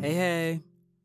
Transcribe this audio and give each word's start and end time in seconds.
Hey, 0.00 0.14
hey. 0.14 0.60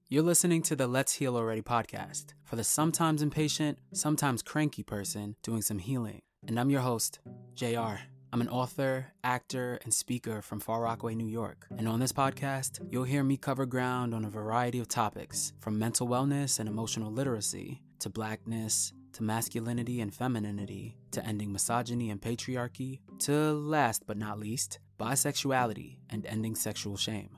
You're 0.07 0.23
listening 0.23 0.61
to 0.63 0.75
the 0.77 0.87
Let's 0.87 1.11
Heal 1.11 1.35
Already 1.35 1.61
podcast 1.61 2.27
for 2.45 2.55
the 2.55 2.63
sometimes 2.63 3.21
impatient, 3.21 3.77
sometimes 3.91 4.41
cranky 4.41 4.83
person 4.83 5.35
doing 5.43 5.61
some 5.61 5.79
healing. 5.79 6.21
And 6.47 6.57
I'm 6.57 6.69
your 6.69 6.79
host, 6.79 7.19
JR. 7.55 7.97
I'm 8.31 8.39
an 8.39 8.47
author, 8.47 9.07
actor, 9.21 9.79
and 9.83 9.93
speaker 9.93 10.41
from 10.41 10.61
Far 10.61 10.79
Rockaway, 10.79 11.15
New 11.15 11.27
York. 11.27 11.67
And 11.77 11.89
on 11.89 11.99
this 11.99 12.13
podcast, 12.13 12.79
you'll 12.89 13.03
hear 13.03 13.21
me 13.21 13.35
cover 13.35 13.65
ground 13.65 14.15
on 14.15 14.23
a 14.23 14.29
variety 14.29 14.79
of 14.79 14.87
topics 14.87 15.51
from 15.59 15.77
mental 15.77 16.07
wellness 16.07 16.59
and 16.59 16.69
emotional 16.69 17.11
literacy 17.11 17.81
to 17.99 18.09
blackness 18.09 18.93
to 19.11 19.23
masculinity 19.23 19.99
and 19.99 20.13
femininity 20.13 20.95
to 21.11 21.25
ending 21.25 21.51
misogyny 21.51 22.11
and 22.11 22.21
patriarchy 22.21 22.99
to 23.19 23.53
last 23.53 24.05
but 24.07 24.17
not 24.17 24.39
least, 24.39 24.79
bisexuality 24.97 25.97
and 26.09 26.25
ending 26.25 26.55
sexual 26.55 26.95
shame. 26.95 27.29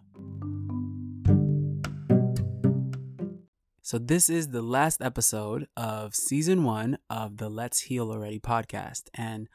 So, 3.87 3.97
this 3.97 4.29
is 4.29 4.49
the 4.49 4.61
last 4.61 5.01
episode 5.01 5.69
of 5.77 6.13
season 6.13 6.65
one 6.65 6.97
of 7.09 7.37
the 7.37 7.47
Let's 7.47 7.79
Heal 7.79 8.11
Already 8.11 8.37
podcast. 8.37 9.03
And 9.13 9.47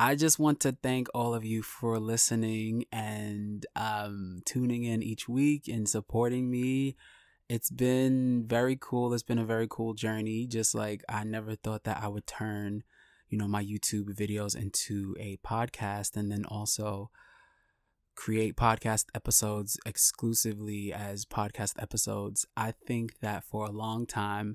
I 0.00 0.16
just 0.16 0.40
want 0.40 0.58
to 0.62 0.76
thank 0.82 1.06
all 1.14 1.32
of 1.32 1.44
you 1.44 1.62
for 1.62 2.00
listening 2.00 2.86
and 2.90 3.64
um, 3.76 4.40
tuning 4.44 4.82
in 4.82 5.00
each 5.00 5.28
week 5.28 5.68
and 5.68 5.88
supporting 5.88 6.50
me. 6.50 6.96
It's 7.48 7.70
been 7.70 8.48
very 8.48 8.76
cool. 8.80 9.14
It's 9.14 9.22
been 9.22 9.38
a 9.38 9.44
very 9.44 9.68
cool 9.70 9.94
journey. 9.94 10.48
Just 10.48 10.74
like 10.74 11.04
I 11.08 11.22
never 11.22 11.54
thought 11.54 11.84
that 11.84 12.02
I 12.02 12.08
would 12.08 12.26
turn, 12.26 12.82
you 13.28 13.38
know, 13.38 13.46
my 13.46 13.62
YouTube 13.62 14.12
videos 14.12 14.56
into 14.56 15.14
a 15.20 15.36
podcast 15.36 16.16
and 16.16 16.32
then 16.32 16.44
also 16.46 17.10
create 18.22 18.54
podcast 18.54 19.06
episodes 19.16 19.76
exclusively 19.84 20.92
as 20.92 21.24
podcast 21.24 21.72
episodes. 21.82 22.46
I 22.56 22.72
think 22.86 23.18
that 23.18 23.42
for 23.42 23.66
a 23.66 23.72
long 23.72 24.06
time, 24.06 24.54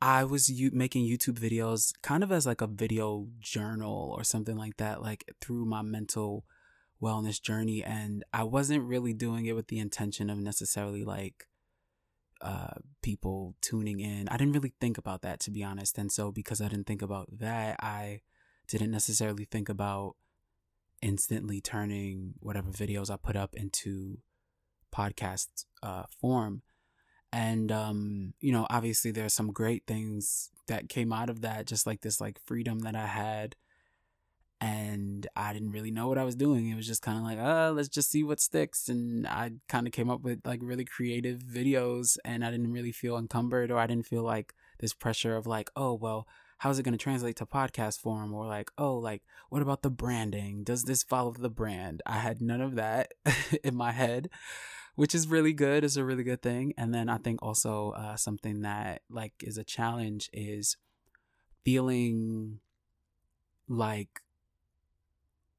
I 0.00 0.24
was 0.24 0.48
u- 0.48 0.70
making 0.72 1.04
YouTube 1.04 1.38
videos 1.38 1.92
kind 2.02 2.22
of 2.22 2.32
as 2.32 2.46
like 2.46 2.62
a 2.62 2.66
video 2.66 3.26
journal 3.40 4.14
or 4.16 4.24
something 4.24 4.56
like 4.56 4.78
that, 4.78 5.02
like 5.02 5.30
through 5.38 5.66
my 5.66 5.82
mental 5.82 6.46
wellness 7.02 7.42
journey. 7.42 7.84
And 7.84 8.24
I 8.32 8.44
wasn't 8.44 8.84
really 8.84 9.12
doing 9.12 9.44
it 9.44 9.54
with 9.54 9.68
the 9.68 9.78
intention 9.78 10.30
of 10.30 10.38
necessarily 10.38 11.04
like 11.04 11.48
uh, 12.40 12.78
people 13.02 13.54
tuning 13.60 14.00
in. 14.00 14.30
I 14.30 14.38
didn't 14.38 14.54
really 14.54 14.72
think 14.80 14.96
about 14.96 15.20
that, 15.20 15.40
to 15.40 15.50
be 15.50 15.62
honest. 15.62 15.98
And 15.98 16.10
so, 16.10 16.32
because 16.32 16.62
I 16.62 16.68
didn't 16.68 16.86
think 16.86 17.02
about 17.02 17.28
that, 17.38 17.76
I 17.80 18.22
didn't 18.66 18.92
necessarily 18.92 19.44
think 19.44 19.68
about 19.68 20.16
instantly 21.02 21.60
turning 21.60 22.34
whatever 22.40 22.70
videos 22.70 23.10
I 23.10 23.16
put 23.16 23.36
up 23.36 23.54
into 23.54 24.18
podcast 24.94 25.64
uh, 25.82 26.04
form. 26.20 26.62
And 27.32 27.70
um, 27.70 28.34
you 28.40 28.52
know, 28.52 28.66
obviously 28.70 29.10
there's 29.10 29.34
some 29.34 29.52
great 29.52 29.84
things 29.86 30.50
that 30.68 30.88
came 30.88 31.12
out 31.12 31.30
of 31.30 31.42
that, 31.42 31.66
just 31.66 31.86
like 31.86 32.00
this 32.00 32.20
like 32.20 32.40
freedom 32.44 32.80
that 32.80 32.96
I 32.96 33.06
had. 33.06 33.56
And 34.58 35.26
I 35.36 35.52
didn't 35.52 35.72
really 35.72 35.90
know 35.90 36.08
what 36.08 36.16
I 36.16 36.24
was 36.24 36.34
doing. 36.34 36.70
It 36.70 36.76
was 36.76 36.86
just 36.86 37.02
kind 37.02 37.18
of 37.18 37.24
like, 37.24 37.38
uh, 37.38 37.72
let's 37.72 37.90
just 37.90 38.10
see 38.10 38.24
what 38.24 38.40
sticks. 38.40 38.88
And 38.88 39.26
I 39.26 39.52
kind 39.68 39.86
of 39.86 39.92
came 39.92 40.08
up 40.08 40.22
with 40.22 40.40
like 40.46 40.60
really 40.62 40.86
creative 40.86 41.40
videos 41.40 42.16
and 42.24 42.42
I 42.42 42.50
didn't 42.50 42.72
really 42.72 42.92
feel 42.92 43.18
encumbered 43.18 43.70
or 43.70 43.78
I 43.78 43.86
didn't 43.86 44.06
feel 44.06 44.22
like 44.22 44.54
this 44.80 44.94
pressure 44.94 45.36
of 45.36 45.46
like, 45.46 45.70
oh, 45.76 45.92
well, 45.92 46.26
how's 46.58 46.78
it 46.78 46.82
going 46.82 46.96
to 46.96 47.02
translate 47.02 47.36
to 47.36 47.46
podcast 47.46 48.00
form? 48.00 48.32
Or 48.32 48.46
like 48.46 48.70
oh 48.78 48.96
like 48.96 49.22
what 49.50 49.62
about 49.62 49.82
the 49.82 49.90
branding? 49.90 50.64
Does 50.64 50.84
this 50.84 51.02
follow 51.02 51.32
the 51.32 51.50
brand? 51.50 52.02
I 52.06 52.18
had 52.18 52.40
none 52.40 52.60
of 52.60 52.74
that 52.76 53.12
in 53.64 53.74
my 53.74 53.92
head 53.92 54.28
which 54.96 55.14
is 55.14 55.28
really 55.28 55.52
good 55.52 55.84
is 55.84 55.98
a 55.98 56.04
really 56.04 56.24
good 56.24 56.42
thing. 56.42 56.72
And 56.76 56.92
then 56.92 57.08
i 57.08 57.18
think 57.18 57.42
also 57.42 57.90
uh, 57.90 58.16
something 58.16 58.62
that 58.62 59.02
like 59.08 59.34
is 59.40 59.56
a 59.56 59.64
challenge 59.64 60.28
is 60.32 60.76
feeling 61.64 62.60
like 63.68 64.22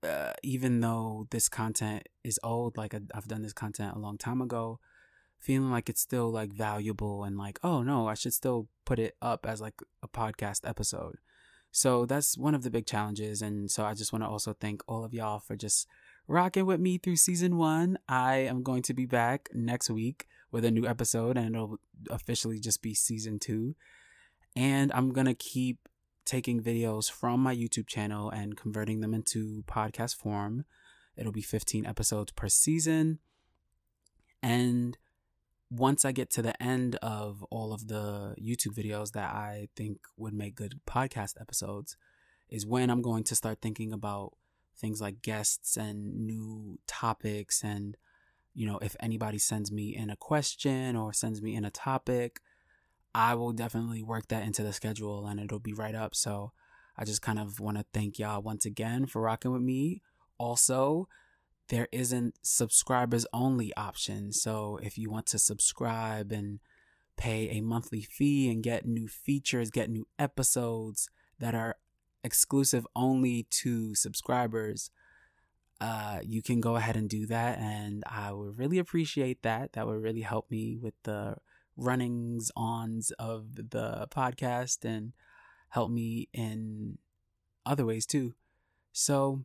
uh, 0.03 0.33
even 0.43 0.79
though 0.79 1.27
this 1.31 1.49
content 1.49 2.07
is 2.23 2.39
old 2.43 2.77
like 2.77 2.93
i've 3.13 3.27
done 3.27 3.41
this 3.41 3.51
content 3.51 3.93
a 3.93 3.99
long 3.99 4.17
time 4.17 4.41
ago 4.41 4.79
feeling 5.37 5.71
like 5.71 5.89
it's 5.89 6.01
still 6.01 6.31
like 6.31 6.51
valuable 6.51 7.23
and 7.23 7.37
like 7.37 7.59
oh 7.63 7.83
no 7.83 8.07
i 8.07 8.13
should 8.13 8.33
still 8.33 8.67
put 8.85 8.99
it 8.99 9.15
up 9.21 9.45
as 9.45 9.61
like 9.61 9.75
a 10.01 10.07
podcast 10.07 10.67
episode. 10.67 11.17
So 11.71 12.05
that's 12.05 12.37
one 12.37 12.55
of 12.55 12.63
the 12.63 12.71
big 12.71 12.85
challenges 12.85 13.41
and 13.41 13.69
so 13.69 13.85
i 13.85 13.93
just 13.93 14.11
want 14.11 14.23
to 14.23 14.29
also 14.29 14.53
thank 14.53 14.81
all 14.87 15.03
of 15.03 15.13
y'all 15.13 15.39
for 15.39 15.55
just 15.55 15.87
rocking 16.27 16.65
with 16.65 16.79
me 16.79 16.97
through 16.97 17.17
season 17.17 17.57
one. 17.57 17.97
I 18.07 18.37
am 18.37 18.63
going 18.63 18.81
to 18.83 18.93
be 18.93 19.05
back 19.05 19.49
next 19.53 19.89
week 19.89 20.27
with 20.51 20.65
a 20.65 20.71
new 20.71 20.87
episode 20.87 21.37
and 21.37 21.55
it'll 21.55 21.79
officially 22.09 22.59
just 22.59 22.81
be 22.81 22.93
season 22.93 23.39
two. 23.39 23.75
And 24.55 24.91
i'm 24.93 25.11
gonna 25.11 25.35
keep 25.35 25.87
taking 26.25 26.61
videos 26.61 27.09
from 27.09 27.39
my 27.39 27.55
youtube 27.55 27.87
channel 27.87 28.29
and 28.29 28.57
converting 28.57 29.01
them 29.01 29.13
into 29.13 29.63
podcast 29.67 30.15
form. 30.15 30.65
It'll 31.17 31.31
be 31.31 31.41
15 31.41 31.85
episodes 31.85 32.31
per 32.31 32.47
season. 32.47 33.19
And 34.43 34.97
once 35.69 36.05
I 36.05 36.11
get 36.11 36.29
to 36.31 36.41
the 36.41 36.61
end 36.61 36.95
of 37.01 37.43
all 37.51 37.73
of 37.73 37.87
the 37.87 38.35
YouTube 38.41 38.75
videos 38.77 39.11
that 39.11 39.33
I 39.33 39.67
think 39.75 39.99
would 40.15 40.33
make 40.33 40.55
good 40.55 40.79
podcast 40.87 41.39
episodes, 41.39 41.97
is 42.49 42.65
when 42.65 42.89
I'm 42.89 43.01
going 43.01 43.23
to 43.25 43.35
start 43.35 43.59
thinking 43.61 43.91
about 43.91 44.33
things 44.79 45.01
like 45.01 45.21
guests 45.21 45.75
and 45.75 46.25
new 46.25 46.79
topics. 46.87 47.63
And, 47.63 47.97
you 48.53 48.65
know, 48.65 48.79
if 48.81 48.95
anybody 48.99 49.37
sends 49.37 49.71
me 49.71 49.95
in 49.95 50.09
a 50.09 50.15
question 50.15 50.95
or 50.95 51.11
sends 51.13 51.41
me 51.41 51.55
in 51.55 51.65
a 51.65 51.71
topic, 51.71 52.39
I 53.13 53.35
will 53.35 53.51
definitely 53.51 54.03
work 54.03 54.27
that 54.27 54.43
into 54.43 54.63
the 54.63 54.73
schedule 54.73 55.27
and 55.27 55.39
it'll 55.39 55.59
be 55.59 55.73
right 55.73 55.95
up. 55.95 56.15
So 56.15 56.53
I 56.95 57.03
just 57.03 57.21
kind 57.21 57.39
of 57.39 57.59
want 57.59 57.77
to 57.77 57.85
thank 57.93 58.19
y'all 58.19 58.41
once 58.41 58.65
again 58.65 59.05
for 59.05 59.21
rocking 59.21 59.51
with 59.51 59.61
me. 59.61 60.01
Also, 60.37 61.07
there 61.69 61.87
isn't 61.91 62.35
subscribers 62.41 63.25
only 63.33 63.75
option. 63.75 64.31
So 64.31 64.79
if 64.81 64.97
you 64.97 65.09
want 65.09 65.25
to 65.27 65.39
subscribe 65.39 66.31
and 66.31 66.59
pay 67.17 67.49
a 67.49 67.61
monthly 67.61 68.01
fee 68.01 68.49
and 68.49 68.63
get 68.63 68.85
new 68.85 69.07
features, 69.07 69.69
get 69.71 69.89
new 69.89 70.07
episodes 70.17 71.09
that 71.39 71.55
are 71.55 71.75
exclusive 72.23 72.87
only 72.95 73.47
to 73.49 73.95
subscribers, 73.95 74.91
uh, 75.81 76.19
you 76.23 76.41
can 76.41 76.61
go 76.61 76.75
ahead 76.75 76.95
and 76.95 77.09
do 77.09 77.25
that. 77.27 77.59
And 77.59 78.03
I 78.07 78.31
would 78.31 78.57
really 78.57 78.79
appreciate 78.79 79.43
that. 79.43 79.73
That 79.73 79.87
would 79.87 80.01
really 80.01 80.21
help 80.21 80.49
me 80.49 80.77
with 80.81 80.95
the 81.03 81.37
runnings 81.75 82.51
ons 82.55 83.11
of 83.19 83.55
the 83.55 84.07
podcast 84.09 84.83
and 84.83 85.13
help 85.69 85.91
me 85.91 86.29
in 86.33 86.97
other 87.65 87.85
ways 87.85 88.05
too. 88.05 88.33
So 88.91 89.43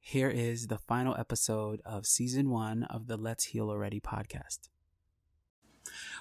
here 0.00 0.30
is 0.30 0.68
the 0.68 0.78
final 0.78 1.14
episode 1.16 1.80
of 1.84 2.06
season 2.06 2.50
one 2.50 2.84
of 2.84 3.06
the 3.06 3.16
Let's 3.16 3.44
Heal 3.44 3.68
Already 3.70 4.00
podcast. 4.00 4.68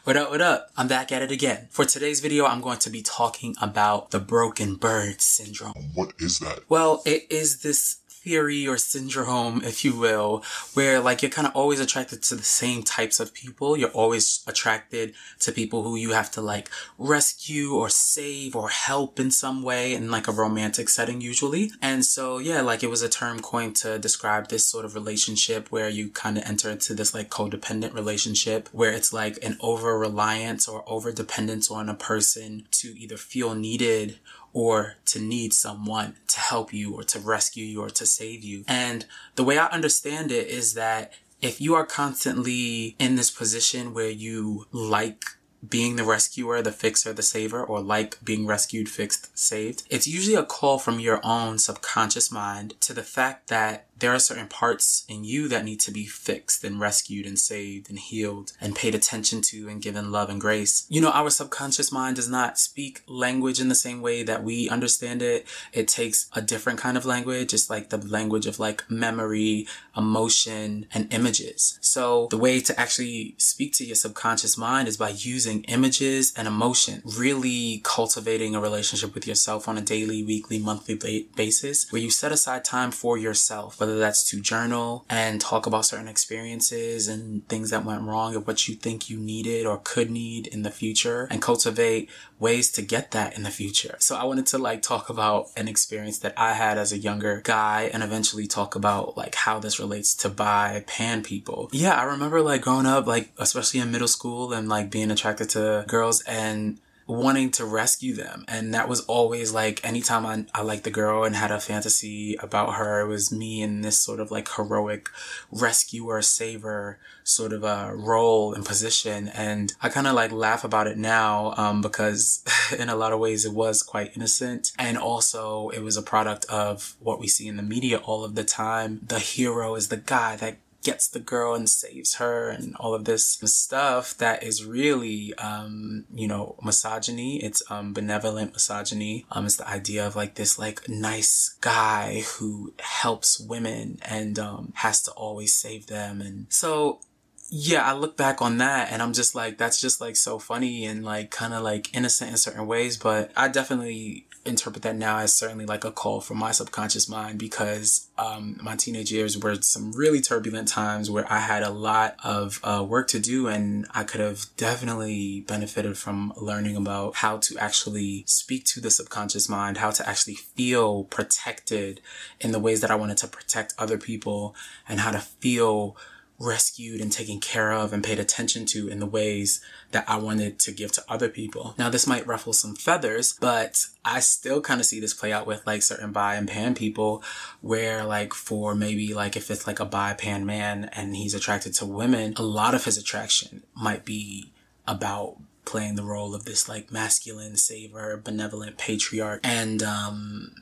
What 0.03 0.15
up, 0.15 0.29
what 0.29 0.41
up? 0.41 0.69
I'm 0.77 0.87
back 0.87 1.11
at 1.11 1.21
it 1.21 1.31
again. 1.31 1.67
For 1.69 1.85
today's 1.85 2.19
video, 2.19 2.45
I'm 2.45 2.61
going 2.61 2.79
to 2.79 2.89
be 2.89 3.01
talking 3.01 3.55
about 3.61 4.11
the 4.11 4.19
broken 4.19 4.75
bird 4.75 5.21
syndrome. 5.21 5.91
What 5.93 6.13
is 6.19 6.39
that? 6.39 6.61
Well, 6.69 7.01
it 7.05 7.27
is 7.29 7.61
this 7.61 7.97
theory 8.27 8.67
or 8.67 8.77
syndrome, 8.77 9.63
if 9.63 9.85
you 9.85 9.97
will, 9.97 10.43
where 10.73 10.99
like 10.99 11.21
you're 11.21 11.31
kind 11.31 11.47
of 11.47 11.55
always 11.55 11.79
attracted 11.79 12.21
to 12.21 12.35
the 12.35 12.43
same 12.43 12.83
types 12.83 13.21
of 13.21 13.33
people. 13.33 13.77
You're 13.77 13.97
always 14.03 14.43
attracted 14.45 15.13
to 15.39 15.53
people 15.53 15.83
who 15.83 15.95
you 15.95 16.11
have 16.11 16.29
to 16.31 16.41
like 16.41 16.69
rescue 16.97 17.73
or 17.73 17.89
save 17.89 18.53
or 18.53 18.67
help 18.67 19.17
in 19.17 19.31
some 19.31 19.63
way 19.63 19.93
in 19.93 20.11
like 20.11 20.27
a 20.27 20.33
romantic 20.33 20.89
setting 20.89 21.21
usually. 21.21 21.71
And 21.81 22.03
so, 22.03 22.37
yeah, 22.37 22.59
like 22.59 22.83
it 22.83 22.89
was 22.89 23.01
a 23.01 23.07
term 23.09 23.39
coined 23.39 23.77
to 23.77 23.97
describe 23.97 24.49
this 24.49 24.65
sort 24.65 24.83
of 24.83 24.93
relationship 24.93 25.71
where 25.71 25.87
you 25.87 26.09
kind 26.09 26.37
of 26.37 26.43
enter 26.43 26.69
into 26.69 26.93
this 26.93 27.13
like 27.13 27.29
codependent 27.29 27.93
relationship 27.93 28.67
where 28.73 28.91
it's 28.91 29.13
like 29.13 29.39
an 29.41 29.55
over 29.61 29.97
reliance 29.97 30.67
or 30.67 30.83
over 30.85 31.13
dependence 31.13 31.71
on 31.71 31.87
a 31.87 31.95
person 31.95 32.67
to 32.71 32.89
either 32.99 33.15
feel 33.15 33.55
needed 33.55 34.19
or 34.53 34.95
to 35.05 35.19
need 35.19 35.53
someone 35.53 36.15
to 36.27 36.39
help 36.39 36.73
you 36.73 36.93
or 36.93 37.03
to 37.03 37.19
rescue 37.19 37.65
you 37.65 37.81
or 37.81 37.89
to 37.89 38.05
save 38.05 38.43
you. 38.43 38.63
And 38.67 39.05
the 39.35 39.43
way 39.43 39.57
I 39.57 39.67
understand 39.67 40.31
it 40.31 40.47
is 40.47 40.73
that 40.73 41.13
if 41.41 41.61
you 41.61 41.75
are 41.75 41.85
constantly 41.85 42.95
in 42.99 43.15
this 43.15 43.29
position 43.29 43.93
where 43.93 44.09
you 44.09 44.65
like 44.71 45.23
being 45.67 45.95
the 45.95 46.03
rescuer, 46.03 46.61
the 46.61 46.71
fixer, 46.71 47.13
the 47.13 47.23
saver, 47.23 47.63
or 47.63 47.81
like 47.81 48.23
being 48.23 48.45
rescued, 48.45 48.89
fixed, 48.89 49.37
saved, 49.37 49.83
it's 49.89 50.07
usually 50.07 50.35
a 50.35 50.43
call 50.43 50.79
from 50.79 50.99
your 50.99 51.19
own 51.23 51.57
subconscious 51.57 52.31
mind 52.31 52.79
to 52.81 52.93
the 52.93 53.03
fact 53.03 53.47
that 53.49 53.86
there 53.99 54.13
are 54.13 54.19
certain 54.19 54.47
parts 54.47 55.05
in 55.07 55.23
you 55.23 55.47
that 55.47 55.65
need 55.65 55.79
to 55.81 55.91
be 55.91 56.05
fixed 56.05 56.63
and 56.63 56.79
rescued 56.79 57.25
and 57.25 57.39
saved 57.39 57.89
and 57.89 57.99
healed 57.99 58.53
and 58.61 58.75
paid 58.75 58.93
attention 58.93 59.41
to 59.41 59.67
and 59.67 59.81
given 59.81 60.11
love 60.11 60.29
and 60.29 60.39
grace. 60.39 60.85
You 60.89 61.01
know, 61.01 61.11
our 61.11 61.29
subconscious 61.29 61.91
mind 61.91 62.15
does 62.17 62.29
not 62.29 62.59
speak 62.59 63.01
language 63.07 63.59
in 63.59 63.69
the 63.69 63.75
same 63.75 64.01
way 64.01 64.23
that 64.23 64.43
we 64.43 64.69
understand 64.69 65.21
it. 65.21 65.47
It 65.73 65.87
takes 65.87 66.29
a 66.33 66.41
different 66.41 66.79
kind 66.79 66.97
of 66.97 67.05
language. 67.05 67.53
It's 67.53 67.69
like 67.69 67.89
the 67.89 67.97
language 67.97 68.45
of 68.45 68.59
like 68.59 68.89
memory, 68.89 69.67
emotion, 69.95 70.85
and 70.93 71.11
images. 71.13 71.79
So 71.81 72.27
the 72.29 72.37
way 72.37 72.59
to 72.61 72.79
actually 72.79 73.35
speak 73.37 73.73
to 73.73 73.85
your 73.85 73.95
subconscious 73.95 74.57
mind 74.57 74.87
is 74.87 74.97
by 74.97 75.09
using 75.09 75.63
images 75.63 76.33
and 76.35 76.47
emotion, 76.47 77.01
really 77.03 77.81
cultivating 77.83 78.55
a 78.55 78.61
relationship 78.61 79.15
with 79.15 79.27
yourself 79.27 79.67
on 79.67 79.77
a 79.77 79.81
daily, 79.81 80.23
weekly, 80.23 80.59
monthly 80.59 81.27
basis 81.35 81.91
where 81.91 82.01
you 82.01 82.11
set 82.11 82.31
aside 82.31 82.63
time 82.63 82.91
for 82.91 83.17
yourself 83.17 83.81
whether 83.87 83.99
that's 83.99 84.29
to 84.29 84.41
journal 84.41 85.05
and 85.09 85.39
talk 85.39 85.65
about 85.65 85.85
certain 85.85 86.07
experiences 86.07 87.07
and 87.07 87.47
things 87.47 87.69
that 87.69 87.85
went 87.85 88.03
wrong 88.03 88.35
and 88.35 88.45
what 88.45 88.67
you 88.67 88.75
think 88.75 89.09
you 89.09 89.17
needed 89.17 89.65
or 89.65 89.79
could 89.83 90.11
need 90.11 90.47
in 90.47 90.63
the 90.63 90.71
future 90.71 91.27
and 91.31 91.41
cultivate 91.41 92.09
ways 92.39 92.71
to 92.71 92.81
get 92.81 93.11
that 93.11 93.35
in 93.35 93.43
the 93.43 93.49
future. 93.49 93.95
So 93.99 94.15
I 94.15 94.23
wanted 94.25 94.45
to 94.47 94.57
like 94.57 94.81
talk 94.81 95.09
about 95.09 95.47
an 95.55 95.67
experience 95.67 96.19
that 96.19 96.33
I 96.37 96.53
had 96.53 96.77
as 96.77 96.91
a 96.91 96.97
younger 96.97 97.41
guy 97.43 97.89
and 97.93 98.03
eventually 98.03 98.45
talk 98.47 98.75
about 98.75 99.17
like 99.17 99.35
how 99.35 99.59
this 99.59 99.79
relates 99.79 100.13
to 100.15 100.29
bi 100.29 100.83
pan 100.85 101.23
people. 101.23 101.69
Yeah, 101.71 101.99
I 101.99 102.03
remember 102.03 102.41
like 102.41 102.61
growing 102.61 102.85
up, 102.85 103.07
like 103.07 103.31
especially 103.37 103.79
in 103.79 103.91
middle 103.91 104.07
school 104.07 104.53
and 104.53 104.69
like 104.69 104.91
being 104.91 105.11
attracted 105.11 105.49
to 105.51 105.85
girls 105.87 106.21
and 106.23 106.79
wanting 107.07 107.49
to 107.51 107.65
rescue 107.65 108.13
them. 108.13 108.43
And 108.47 108.73
that 108.73 108.89
was 108.89 109.01
always 109.01 109.53
like 109.53 109.83
anytime 109.83 110.25
I, 110.25 110.45
I 110.53 110.61
liked 110.61 110.83
the 110.83 110.91
girl 110.91 111.23
and 111.23 111.35
had 111.35 111.51
a 111.51 111.59
fantasy 111.59 112.35
about 112.39 112.75
her, 112.75 113.01
it 113.01 113.07
was 113.07 113.31
me 113.31 113.61
in 113.61 113.81
this 113.81 113.97
sort 113.97 114.19
of 114.19 114.29
like 114.29 114.49
heroic 114.55 115.09
rescuer, 115.51 116.21
saver 116.21 116.99
sort 117.23 117.53
of 117.53 117.63
a 117.63 117.93
role 117.95 118.53
and 118.53 118.65
position. 118.65 119.29
And 119.29 119.73
I 119.81 119.89
kind 119.89 120.07
of 120.07 120.13
like 120.13 120.31
laugh 120.31 120.63
about 120.63 120.87
it 120.87 120.97
now, 120.97 121.53
um, 121.57 121.81
because 121.81 122.43
in 122.77 122.89
a 122.89 122.95
lot 122.95 123.13
of 123.13 123.19
ways 123.19 123.45
it 123.45 123.53
was 123.53 123.83
quite 123.83 124.15
innocent. 124.15 124.73
And 124.77 124.97
also 124.97 125.69
it 125.69 125.79
was 125.79 125.97
a 125.97 126.01
product 126.01 126.45
of 126.45 126.95
what 126.99 127.19
we 127.19 127.27
see 127.27 127.47
in 127.47 127.57
the 127.57 127.63
media 127.63 127.97
all 127.97 128.23
of 128.23 128.35
the 128.35 128.43
time. 128.43 129.01
The 129.05 129.19
hero 129.19 129.75
is 129.75 129.87
the 129.87 129.97
guy 129.97 130.35
that 130.37 130.57
gets 130.87 131.09
the 131.09 131.19
girl 131.19 131.53
and 131.53 131.69
saves 131.69 132.15
her 132.15 132.47
and 132.47 132.73
all 132.77 132.93
of 132.93 133.03
this 133.03 133.25
stuff 133.43 134.17
that 134.19 134.41
is 134.41 134.63
really 134.63 135.33
um 135.33 136.05
you 136.13 136.29
know 136.29 136.55
misogyny. 136.63 137.43
It's 137.43 137.61
um 137.69 137.91
benevolent 137.91 138.53
misogyny. 138.53 139.25
Um 139.29 139.45
it's 139.45 139.57
the 139.57 139.67
idea 139.67 140.07
of 140.07 140.15
like 140.15 140.35
this 140.35 140.57
like 140.57 140.87
nice 140.87 141.57
guy 141.59 142.23
who 142.37 142.73
helps 142.79 143.37
women 143.37 143.99
and 144.01 144.39
um 144.39 144.71
has 144.75 145.01
to 145.03 145.11
always 145.11 145.53
save 145.53 145.87
them. 145.87 146.21
And 146.21 146.45
so 146.47 147.01
yeah, 147.49 147.89
I 147.89 147.93
look 147.93 148.17
back 148.17 148.41
on 148.41 148.57
that 148.57 148.91
and 148.91 149.01
I'm 149.01 149.13
just 149.13 149.33
like, 149.33 149.57
that's 149.57 149.79
just 149.79 150.01
like 150.01 150.17
so 150.17 150.37
funny 150.37 150.85
and 150.85 151.03
like 151.05 151.31
kind 151.31 151.53
of 151.53 151.63
like 151.63 151.95
innocent 151.95 152.31
in 152.31 152.37
certain 152.37 152.67
ways. 152.67 152.97
But 152.97 153.31
I 153.37 153.47
definitely 153.47 154.25
interpret 154.45 154.83
that 154.83 154.95
now 154.95 155.19
as 155.19 155.33
certainly 155.33 155.65
like 155.65 155.83
a 155.83 155.91
call 155.91 156.19
from 156.19 156.37
my 156.37 156.51
subconscious 156.51 157.07
mind 157.07 157.39
because 157.39 158.09
um, 158.17 158.57
my 158.61 158.75
teenage 158.75 159.11
years 159.11 159.37
were 159.37 159.55
some 159.61 159.91
really 159.93 160.19
turbulent 160.19 160.67
times 160.67 161.09
where 161.09 161.31
I 161.31 161.39
had 161.39 161.63
a 161.63 161.69
lot 161.69 162.15
of 162.23 162.59
uh, 162.63 162.85
work 162.87 163.07
to 163.09 163.19
do 163.19 163.47
and 163.47 163.87
I 163.93 164.03
could 164.03 164.21
have 164.21 164.45
definitely 164.57 165.41
benefited 165.41 165.97
from 165.97 166.33
learning 166.35 166.75
about 166.75 167.15
how 167.15 167.37
to 167.37 167.57
actually 167.57 168.23
speak 168.25 168.65
to 168.65 168.81
the 168.81 168.91
subconscious 168.91 169.47
mind, 169.47 169.77
how 169.77 169.91
to 169.91 170.07
actually 170.07 170.35
feel 170.35 171.05
protected 171.05 172.01
in 172.41 172.51
the 172.51 172.59
ways 172.59 172.81
that 172.81 172.91
I 172.91 172.95
wanted 172.95 173.17
to 173.17 173.27
protect 173.27 173.73
other 173.77 173.97
people 173.97 174.55
and 174.87 174.99
how 174.99 175.11
to 175.11 175.19
feel 175.19 175.95
rescued 176.39 177.01
and 177.01 177.11
taken 177.11 177.39
care 177.39 177.71
of 177.71 177.91
and 177.91 178.03
paid 178.03 178.19
attention 178.19 178.65
to 178.67 178.87
in 178.87 178.99
the 178.99 179.05
ways 179.05 179.59
that 179.91 180.05
I 180.07 180.17
wanted 180.17 180.59
to 180.59 180.71
give 180.71 180.91
to 180.93 181.03
other 181.09 181.29
people. 181.29 181.73
Now, 181.77 181.89
this 181.89 182.05
might 182.05 182.27
ruffle 182.27 182.53
some 182.53 182.75
feathers, 182.75 183.33
but 183.39 183.85
I 184.05 184.19
still 184.19 184.61
kind 184.61 184.79
of 184.79 184.85
see 184.85 184.99
this 184.99 185.13
play 185.13 185.31
out 185.33 185.47
with 185.47 185.65
like 185.65 185.81
certain 185.81 186.11
bi 186.11 186.35
and 186.35 186.47
pan 186.47 186.75
people 186.75 187.23
where 187.61 188.03
like 188.03 188.33
for 188.33 188.75
maybe 188.75 189.13
like 189.13 189.35
if 189.35 189.49
it's 189.49 189.65
like 189.65 189.79
a 189.79 189.85
bi 189.85 190.13
pan 190.13 190.45
man 190.45 190.89
and 190.93 191.15
he's 191.15 191.33
attracted 191.33 191.73
to 191.75 191.85
women, 191.85 192.33
a 192.37 192.43
lot 192.43 192.75
of 192.75 192.85
his 192.85 192.97
attraction 192.97 193.63
might 193.73 194.05
be 194.05 194.51
about 194.87 195.37
playing 195.65 195.95
the 195.95 196.03
role 196.03 196.35
of 196.35 196.45
this 196.45 196.69
like 196.69 196.91
masculine 196.91 197.57
saver, 197.57 198.15
benevolent 198.17 198.77
patriarch. 198.77 199.41
And, 199.43 199.81
um, 199.81 200.53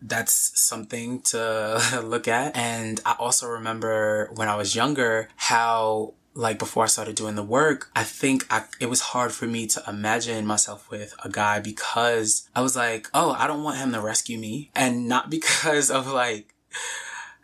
that's 0.00 0.60
something 0.60 1.20
to 1.22 2.00
look 2.04 2.28
at. 2.28 2.56
And 2.56 3.00
I 3.04 3.16
also 3.18 3.48
remember 3.48 4.30
when 4.34 4.48
I 4.48 4.56
was 4.56 4.74
younger 4.74 5.28
how 5.36 6.14
like 6.34 6.58
before 6.58 6.84
I 6.84 6.86
started 6.86 7.16
doing 7.16 7.34
the 7.34 7.42
work, 7.42 7.90
I 7.96 8.04
think 8.04 8.46
I, 8.48 8.64
it 8.78 8.86
was 8.86 9.00
hard 9.00 9.32
for 9.32 9.46
me 9.46 9.66
to 9.68 9.82
imagine 9.88 10.46
myself 10.46 10.88
with 10.88 11.14
a 11.24 11.28
guy 11.28 11.58
because 11.58 12.48
I 12.54 12.62
was 12.62 12.76
like, 12.76 13.08
oh, 13.12 13.32
I 13.32 13.48
don't 13.48 13.64
want 13.64 13.78
him 13.78 13.92
to 13.92 14.00
rescue 14.00 14.38
me. 14.38 14.70
And 14.74 15.08
not 15.08 15.30
because 15.30 15.90
of 15.90 16.06
like, 16.06 16.54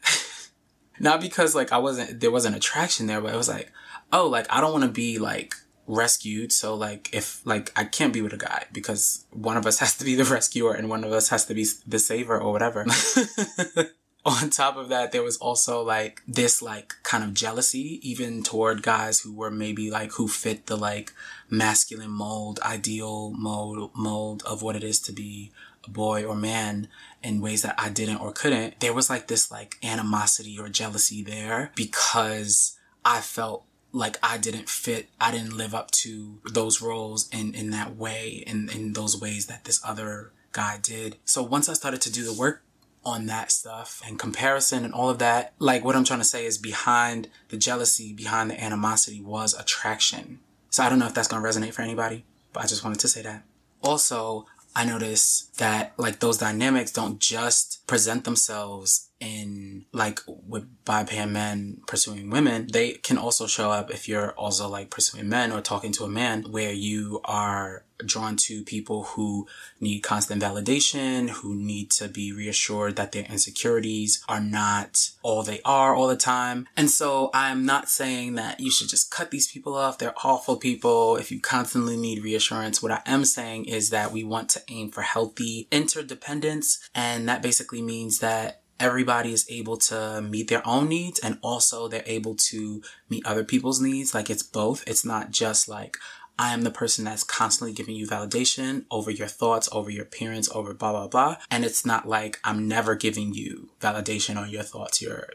not 1.00 1.20
because 1.20 1.54
like 1.54 1.72
I 1.72 1.78
wasn't, 1.78 2.20
there 2.20 2.30
wasn't 2.30 2.56
attraction 2.56 3.06
there, 3.06 3.20
but 3.20 3.34
it 3.34 3.36
was 3.36 3.48
like, 3.48 3.72
oh, 4.12 4.28
like 4.28 4.46
I 4.48 4.60
don't 4.60 4.72
want 4.72 4.84
to 4.84 4.90
be 4.90 5.18
like 5.18 5.56
rescued. 5.86 6.52
So 6.52 6.75
like 6.75 7.10
if 7.12 7.44
like 7.46 7.72
I 7.76 7.84
can't 7.84 8.12
be 8.12 8.22
with 8.22 8.32
a 8.32 8.38
guy 8.38 8.64
because 8.72 9.26
one 9.31 9.56
of 9.56 9.66
us 9.66 9.78
has 9.81 9.96
to 9.98 10.04
be 10.04 10.14
the 10.14 10.25
rescuer 10.25 10.75
and 10.75 10.88
one 10.88 11.04
of 11.04 11.12
us 11.12 11.28
has 11.28 11.46
to 11.46 11.54
be 11.54 11.66
the 11.86 11.98
saver 11.98 12.40
or 12.40 12.52
whatever. 12.52 12.86
On 14.26 14.48
top 14.48 14.78
of 14.78 14.88
that, 14.88 15.12
there 15.12 15.22
was 15.22 15.36
also 15.36 15.82
like 15.82 16.22
this 16.26 16.62
like 16.62 16.94
kind 17.02 17.22
of 17.22 17.34
jealousy 17.34 18.00
even 18.02 18.42
toward 18.42 18.82
guys 18.82 19.20
who 19.20 19.34
were 19.34 19.50
maybe 19.50 19.90
like 19.90 20.12
who 20.12 20.28
fit 20.28 20.66
the 20.66 20.76
like 20.76 21.12
masculine 21.50 22.10
mold, 22.10 22.58
ideal 22.60 23.32
mold 23.32 23.90
mold 23.94 24.42
of 24.46 24.62
what 24.62 24.76
it 24.76 24.82
is 24.82 24.98
to 25.00 25.12
be 25.12 25.52
a 25.84 25.90
boy 25.90 26.25
or 26.25 26.34
man 26.34 26.88
in 27.22 27.42
ways 27.42 27.60
that 27.62 27.75
I 27.76 27.90
didn't 27.90 28.16
or 28.16 28.32
couldn't. 28.32 28.80
There 28.80 28.94
was 28.94 29.10
like 29.10 29.28
this 29.28 29.50
like 29.50 29.76
animosity 29.82 30.58
or 30.58 30.70
jealousy 30.70 31.22
there 31.22 31.70
because 31.75 32.78
I 33.04 33.20
felt 33.20 33.66
like 33.94 34.19
I 34.23 34.38
didn't 34.38 34.69
fit, 34.69 35.08
I 35.20 35.31
didn't 35.31 35.56
live 35.56 35.75
up 35.75 35.91
to 35.93 36.41
those 36.52 36.82
roles 36.82 37.29
in, 37.31 37.55
in 37.55 37.70
that 37.70 37.96
way, 37.96 38.43
in, 38.46 38.69
in 38.69 38.93
those 38.93 39.19
ways 39.19 39.46
that 39.46 39.64
this 39.64 39.81
other 39.85 40.32
guy 40.52 40.79
did. 40.82 41.17
So 41.25 41.43
once 41.43 41.69
I 41.69 41.75
started 41.75 42.02
to 42.02 42.12
do 42.12 42.25
the 42.25 42.32
work 42.32 42.62
on 43.05 43.26
that 43.26 43.52
stuff 43.52 44.02
and 44.05 44.19
comparison 44.19 44.85
and 44.85 44.93
all 44.93 45.11
of 45.11 45.20
that, 45.20 45.55
like 45.61 45.85
what 45.85 45.94
I'm 45.94 46.05
trying 46.05 46.20
to 46.20 46.25
say 46.25 46.44
is 46.44 46.58
behind 46.58 47.29
the 47.50 47.56
jealousy, 47.56 48.12
behind 48.12 48.50
the 48.50 48.62
animosity 48.62 49.20
was 49.20 49.55
attraction. 49.55 50.40
So 50.70 50.82
I 50.82 50.88
don't 50.88 50.99
know 50.99 51.06
if 51.06 51.14
that's 51.14 51.29
to 51.29 51.37
resonate 51.37 51.73
for 51.73 51.82
anybody, 51.82 52.25
but 52.52 52.64
I 52.64 52.67
just 52.67 52.82
wanted 52.82 53.00
to 53.00 53.08
say 53.08 53.23
that. 53.23 53.44
Also, 53.81 54.47
I 54.75 54.85
notice 54.85 55.50
that 55.58 55.93
like 55.97 56.19
those 56.19 56.38
dynamics 56.38 56.90
don't 56.90 57.20
just 57.20 57.87
present 57.87 58.25
themselves 58.25 59.11
in 59.25 59.87
like 59.93 60.21
with 60.26 60.66
bi-pan 60.85 61.33
men 61.33 61.81
pursuing 61.87 62.31
women, 62.31 62.69
they 62.73 62.93
can 62.93 63.19
also 63.19 63.47
show 63.47 63.71
up 63.71 63.90
if 63.90 64.09
you're 64.09 64.33
also 64.33 64.69
like 64.69 64.90
pursuing 64.90 65.28
men 65.28 65.52
or 65.52 65.61
talking 65.61 65.93
to 65.93 66.04
a 66.04 66.09
man 66.09 66.45
where 66.50 66.73
you 66.73 67.21
are 67.25 67.85
drawn 68.04 68.37
to 68.37 68.64
people 68.64 69.04
who 69.04 69.47
need 69.81 70.00
constant 70.00 70.43
validation, 70.43 71.31
who 71.31 71.54
need 71.54 71.90
to 71.93 72.09
be 72.09 72.33
reassured 72.33 72.97
that 72.97 73.12
their 73.12 73.25
insecurities 73.25 74.25
are 74.28 74.40
not 74.40 75.11
all 75.23 75.43
they 75.43 75.61
are 75.64 75.95
all 75.95 76.09
the 76.09 76.16
time. 76.16 76.66
And 76.76 76.90
so 76.90 77.31
I'm 77.33 77.64
not 77.64 77.88
saying 77.88 78.35
that 78.35 78.61
you 78.61 78.71
should 78.71 78.88
just 78.88 79.11
cut 79.11 79.31
these 79.31 79.50
people 79.50 79.75
off. 79.75 79.99
They're 79.99 80.14
awful 80.25 80.57
people 80.57 81.16
if 81.16 81.31
you 81.31 81.40
constantly 81.40 81.97
need 81.97 82.25
reassurance. 82.25 82.83
What 82.83 82.93
I 82.93 83.02
am 83.07 83.25
saying 83.25 83.66
is 83.66 83.90
that 83.90 84.12
we 84.12 84.25
want 84.25 84.49
to 84.50 84.62
aim 84.69 84.90
for 84.90 85.02
healthy 85.02 85.69
interdependence. 85.71 86.88
And 86.95 87.28
that 87.28 87.43
basically 87.43 87.83
means 87.83 88.19
that 88.19 88.62
everybody 88.81 89.33
is 89.33 89.47
able 89.49 89.76
to 89.76 90.21
meet 90.23 90.49
their 90.49 90.66
own 90.66 90.88
needs 90.88 91.19
and 91.21 91.38
also 91.43 91.88
they're 91.88 92.02
able 92.07 92.35
to 92.35 92.83
meet 93.09 93.26
other 93.26 93.45
people's 93.45 93.81
needs. 93.81 94.14
Like 94.14 94.31
it's 94.31 94.43
both. 94.43 94.85
It's 94.87 95.04
not 95.04 95.31
just 95.31 95.69
like, 95.69 95.97
I 96.38 96.52
am 96.52 96.62
the 96.62 96.71
person 96.71 97.04
that's 97.04 97.23
constantly 97.23 97.73
giving 97.73 97.95
you 97.95 98.07
validation 98.07 98.87
over 98.90 99.11
your 99.11 99.28
thoughts, 99.28 99.69
over 99.71 99.88
your 99.88 100.02
appearance, 100.02 100.50
over 100.52 100.75
blah, 100.75 100.90
blah, 100.90 101.07
blah. 101.07 101.37
And 101.50 101.64
it's 101.64 101.87
not 101.87 102.09
like 102.09 102.40
I'm 102.43 102.66
never 102.66 102.97
giving 102.97 103.35
you 103.35 103.71
validation 103.81 104.37
on 104.37 104.50
your 104.50 104.64
thoughts, 104.64 105.00
your 105.00 105.28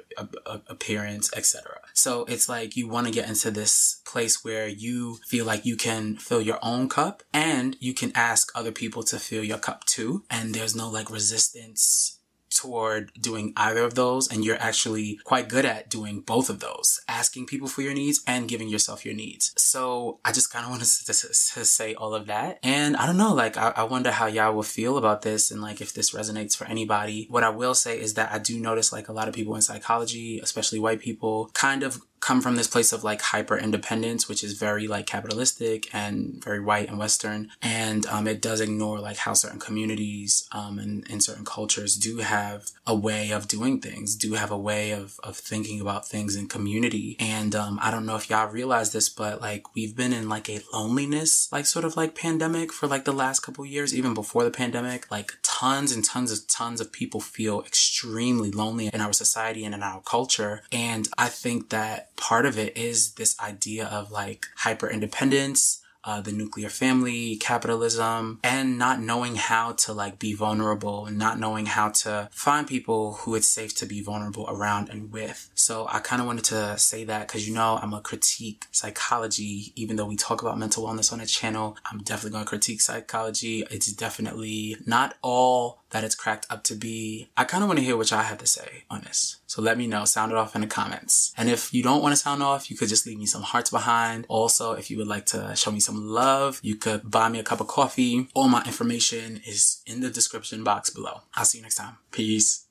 appearance, 0.67 1.31
etc. 1.35 1.79
So 1.93 2.25
it's 2.25 2.49
like 2.49 2.75
you 2.75 2.89
want 2.89 3.07
to 3.07 3.13
get 3.13 3.29
into 3.29 3.49
this 3.49 4.01
place 4.05 4.43
where 4.43 4.67
you 4.67 5.19
feel 5.25 5.45
like 5.45 5.65
you 5.65 5.77
can 5.77 6.17
fill 6.17 6.41
your 6.41 6.59
own 6.61 6.89
cup 6.89 7.23
and 7.33 7.77
you 7.79 7.93
can 7.93 8.11
ask 8.13 8.51
other 8.53 8.71
people 8.71 9.03
to 9.03 9.19
fill 9.19 9.43
your 9.43 9.57
cup 9.57 9.85
too. 9.85 10.23
And 10.29 10.53
there's 10.53 10.75
no 10.75 10.89
like 10.89 11.09
resistance 11.09 12.18
toward 12.49 13.11
doing 13.19 13.53
either 13.55 13.83
of 13.83 13.95
those 13.95 14.31
and 14.31 14.43
you're 14.43 14.59
actually 14.59 15.19
quite 15.23 15.49
good 15.49 15.65
at 15.65 15.89
doing 15.89 16.21
both 16.21 16.49
of 16.49 16.59
those 16.59 17.01
asking 17.07 17.45
people 17.45 17.67
for 17.67 17.81
your 17.81 17.93
needs 17.93 18.21
and 18.27 18.47
giving 18.47 18.67
yourself 18.67 19.05
your 19.05 19.13
needs. 19.13 19.53
So 19.57 20.19
i 20.25 20.31
just 20.31 20.51
kind 20.51 20.65
of 20.65 20.71
wanted 20.71 20.85
to, 20.85 21.05
to, 21.05 21.27
to, 21.27 21.65
say 21.65 21.93
all 21.93 22.13
of 22.13 22.27
that. 22.27 22.59
And 22.63 22.95
i 22.97 23.05
don't 23.05 23.17
know 23.17 23.33
like 23.33 23.57
I, 23.57 23.73
I 23.75 23.83
wonder 23.83 24.11
how 24.11 24.27
y'all 24.27 24.53
will 24.53 24.63
feel 24.63 24.97
about 24.97 25.21
this 25.21 25.51
and 25.51 25.61
like 25.61 25.81
if 25.81 25.93
this 25.93 26.11
resonates 26.11 26.55
for 26.55 26.65
anybody. 26.65 27.27
What 27.29 27.43
i 27.43 27.49
will 27.49 27.75
say 27.75 27.99
is 27.99 28.15
that 28.15 28.31
i 28.31 28.39
do 28.39 28.59
notice 28.59 28.91
like 28.91 29.09
a 29.09 29.13
lot 29.13 29.27
of 29.27 29.33
people 29.33 29.55
in 29.55 29.61
psychology 29.61 30.39
especially 30.39 30.79
white 30.79 30.99
people 30.99 31.49
kind 31.53 31.83
of 31.83 32.01
come 32.19 32.41
from 32.41 32.55
this 32.55 32.67
place 32.67 32.91
of 32.91 33.03
like 33.03 33.21
hyper 33.21 33.57
independence, 33.57 34.27
which 34.27 34.43
is 34.43 34.53
very 34.53 34.87
like 34.87 35.05
capitalistic 35.05 35.93
and 35.93 36.43
very 36.43 36.59
white 36.59 36.89
and 36.89 36.97
Western. 36.97 37.49
And 37.61 38.05
um, 38.07 38.27
it 38.27 38.41
does 38.41 38.59
ignore 38.59 38.99
like 38.99 39.17
how 39.17 39.33
certain 39.33 39.59
communities 39.59 40.47
um, 40.51 40.79
and, 40.79 41.05
and 41.09 41.23
certain 41.23 41.45
cultures 41.45 41.95
do 41.95 42.17
have 42.17 42.69
a 42.85 42.95
way 42.95 43.31
of 43.31 43.47
doing 43.47 43.79
things, 43.79 44.15
do 44.15 44.33
have 44.33 44.51
a 44.51 44.57
way 44.57 44.91
of, 44.91 45.19
of 45.23 45.37
thinking 45.37 45.79
about 45.79 46.07
things 46.07 46.35
in 46.35 46.47
community. 46.47 47.15
And 47.19 47.55
um, 47.55 47.79
I 47.81 47.91
don't 47.91 48.05
know 48.05 48.15
if 48.15 48.29
y'all 48.29 48.51
realize 48.51 48.91
this, 48.91 49.09
but 49.09 49.41
like 49.41 49.75
we've 49.75 49.95
been 49.95 50.13
in 50.13 50.29
like 50.29 50.49
a 50.49 50.61
loneliness, 50.73 51.49
like 51.51 51.65
sort 51.65 51.85
of 51.85 51.95
like 51.95 52.15
pandemic 52.15 52.71
for 52.71 52.87
like 52.87 53.05
the 53.05 53.13
last 53.13 53.41
couple 53.41 53.65
years, 53.65 53.95
even 53.95 54.13
before 54.13 54.43
the 54.43 54.51
pandemic. 54.51 55.09
Like 55.09 55.33
tons 55.43 55.91
and 55.91 56.03
tons 56.03 56.31
of 56.31 56.47
tons 56.47 56.81
of 56.81 56.91
people 56.91 57.19
feel 57.19 57.61
extremely 57.61 58.51
lonely 58.51 58.89
in 58.93 59.01
our 59.01 59.13
society 59.13 59.65
and 59.65 59.73
in 59.75 59.83
our 59.83 60.01
culture. 60.01 60.61
And 60.71 61.07
I 61.17 61.27
think 61.27 61.69
that 61.69 62.08
part 62.19 62.45
of 62.45 62.57
it 62.57 62.77
is 62.77 63.13
this 63.13 63.39
idea 63.39 63.85
of 63.85 64.11
like 64.11 64.45
hyper 64.57 64.89
independence, 64.89 65.81
uh, 66.03 66.21
the 66.21 66.31
nuclear 66.31 66.69
family, 66.69 67.35
capitalism, 67.37 68.39
and 68.43 68.77
not 68.77 68.99
knowing 69.01 69.35
how 69.35 69.73
to 69.73 69.93
like 69.93 70.19
be 70.19 70.33
vulnerable 70.33 71.05
and 71.05 71.17
not 71.17 71.39
knowing 71.39 71.65
how 71.65 71.89
to 71.89 72.29
find 72.31 72.67
people 72.67 73.13
who 73.13 73.35
it's 73.35 73.47
safe 73.47 73.75
to 73.75 73.85
be 73.85 74.01
vulnerable 74.01 74.45
around 74.49 74.89
and 74.89 75.11
with. 75.11 75.49
So 75.69 75.85
I 75.87 75.99
kind 75.99 76.19
of 76.19 76.25
wanted 76.25 76.45
to 76.45 76.79
say 76.79 77.03
that 77.03 77.27
because 77.27 77.47
you 77.47 77.53
know 77.53 77.77
I'm 77.79 77.93
a 77.93 78.01
critique 78.01 78.65
psychology, 78.71 79.71
even 79.75 79.97
though 79.97 80.07
we 80.07 80.15
talk 80.15 80.41
about 80.41 80.57
mental 80.57 80.83
wellness 80.83 81.13
on 81.13 81.19
the 81.19 81.27
channel, 81.27 81.77
I'm 81.85 81.99
definitely 81.99 82.31
going 82.31 82.45
to 82.45 82.49
critique 82.49 82.81
psychology. 82.81 83.63
It's 83.69 83.93
definitely 83.93 84.77
not 84.87 85.15
all 85.21 85.83
that 85.91 86.03
it's 86.03 86.15
cracked 86.15 86.47
up 86.49 86.63
to 86.63 86.73
be. 86.73 87.29
I 87.37 87.43
kind 87.43 87.61
of 87.61 87.69
want 87.69 87.77
to 87.77 87.85
hear 87.85 87.95
what 87.95 88.09
y'all 88.09 88.23
have 88.23 88.39
to 88.39 88.47
say 88.47 88.85
on 88.89 89.01
this. 89.01 89.37
So 89.45 89.61
let 89.61 89.77
me 89.77 89.85
know, 89.85 90.05
sound 90.05 90.31
it 90.31 90.39
off 90.39 90.55
in 90.55 90.61
the 90.61 90.67
comments. 90.67 91.33
And 91.37 91.51
if 91.51 91.71
you 91.71 91.83
don't 91.83 92.01
want 92.01 92.13
to 92.13 92.17
sound 92.17 92.41
off, 92.41 92.71
you 92.71 92.75
could 92.75 92.89
just 92.89 93.05
leave 93.05 93.19
me 93.19 93.27
some 93.27 93.43
hearts 93.43 93.69
behind. 93.69 94.25
Also, 94.27 94.73
if 94.73 94.89
you 94.89 94.97
would 94.97 95.07
like 95.07 95.27
to 95.27 95.55
show 95.55 95.69
me 95.69 95.79
some 95.79 96.03
love, 96.03 96.59
you 96.63 96.77
could 96.77 97.11
buy 97.11 97.29
me 97.29 97.37
a 97.37 97.43
cup 97.43 97.61
of 97.61 97.67
coffee. 97.67 98.27
All 98.33 98.49
my 98.49 98.63
information 98.65 99.39
is 99.45 99.83
in 99.85 100.01
the 100.01 100.09
description 100.09 100.63
box 100.63 100.89
below. 100.89 101.21
I'll 101.35 101.45
see 101.45 101.59
you 101.59 101.61
next 101.61 101.75
time. 101.75 101.97
Peace. 102.09 102.65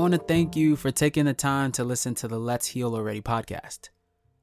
Want 0.00 0.14
to 0.14 0.18
thank 0.18 0.56
you 0.56 0.76
for 0.76 0.90
taking 0.90 1.26
the 1.26 1.34
time 1.34 1.72
to 1.72 1.84
listen 1.84 2.14
to 2.14 2.28
the 2.28 2.38
Let's 2.38 2.68
Heal 2.68 2.94
Already 2.94 3.20
podcast. 3.20 3.90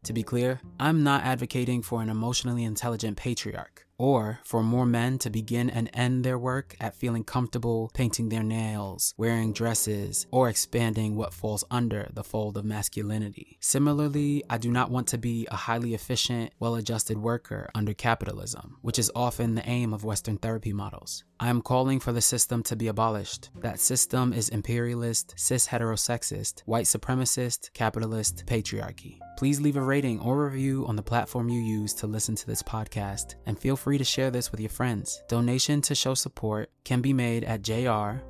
To 0.03 0.13
be 0.13 0.21
clear, 0.21 0.61
I'm 0.79 1.03
not 1.03 1.23
advocating 1.23 1.81
for 1.81 2.03
an 2.03 2.09
emotionally 2.09 2.63
intelligent 2.63 3.17
patriarch 3.17 3.86
or 3.97 4.39
for 4.43 4.63
more 4.63 4.85
men 4.85 5.17
to 5.19 5.29
begin 5.29 5.69
and 5.69 5.89
end 5.93 6.23
their 6.23 6.37
work 6.37 6.75
at 6.79 6.95
feeling 6.95 7.23
comfortable 7.23 7.91
painting 7.93 8.29
their 8.29 8.43
nails, 8.43 9.13
wearing 9.17 9.53
dresses, 9.53 10.27
or 10.31 10.49
expanding 10.49 11.15
what 11.15 11.33
falls 11.33 11.63
under 11.71 12.09
the 12.13 12.23
fold 12.23 12.57
of 12.57 12.65
masculinity. 12.65 13.57
Similarly, 13.59 14.43
I 14.49 14.57
do 14.57 14.71
not 14.71 14.91
want 14.91 15.07
to 15.07 15.17
be 15.17 15.47
a 15.49 15.55
highly 15.55 15.93
efficient, 15.93 16.53
well 16.59 16.75
adjusted 16.75 17.17
worker 17.17 17.69
under 17.73 17.93
capitalism, 17.93 18.77
which 18.81 18.99
is 18.99 19.11
often 19.15 19.55
the 19.55 19.67
aim 19.67 19.93
of 19.93 20.03
Western 20.03 20.37
therapy 20.37 20.73
models. 20.73 21.23
I 21.39 21.49
am 21.49 21.61
calling 21.61 21.99
for 21.99 22.11
the 22.11 22.21
system 22.21 22.63
to 22.63 22.75
be 22.75 22.87
abolished. 22.87 23.49
That 23.61 23.79
system 23.79 24.33
is 24.33 24.49
imperialist, 24.49 25.35
cis 25.37 25.67
heterosexist, 25.67 26.61
white 26.61 26.85
supremacist, 26.85 27.73
capitalist, 27.73 28.43
patriarchy. 28.47 29.19
Please 29.37 29.61
leave 29.61 29.77
a 29.77 29.81
rating 29.81 30.19
or 30.19 30.43
review 30.45 30.87
on 30.87 30.95
the 30.95 31.03
platform 31.03 31.47
you 31.47 31.61
use 31.61 31.93
to 31.93 32.07
listen 32.07 32.33
to 32.33 32.47
this 32.47 32.63
podcast, 32.63 33.35
and 33.45 33.59
feel 33.59 33.75
free 33.87 33.97
to 33.97 34.03
share 34.03 34.29
this 34.29 34.51
with 34.51 34.59
your 34.59 34.69
friends. 34.69 35.23
Donation 35.29 35.79
to 35.79 35.95
show 35.95 36.13
support 36.13 36.69
can 36.83 36.99
be 36.99 37.13
made 37.13 37.45
at 37.45 37.61
JRYUSSUF 37.61 38.21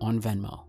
on 0.00 0.18
Venmo. 0.18 0.64